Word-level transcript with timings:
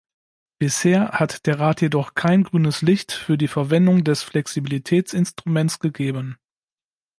Bisher 0.57 1.09
hat 1.09 1.45
der 1.45 1.59
Rat 1.59 1.79
jedoch 1.81 2.15
kein 2.15 2.41
grünes 2.43 2.81
Licht 2.81 3.11
für 3.11 3.37
die 3.37 3.47
Verwendung 3.47 4.03
des 4.03 4.23
Flexibilitätsinstruments 4.23 5.77
gegeben. 5.77 6.37